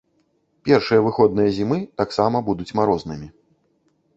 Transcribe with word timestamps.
Першыя 0.69 1.03
выходныя 1.09 1.49
зімы 1.57 1.77
таксама 2.03 2.37
будуць 2.49 2.71
марознымі. 2.81 3.27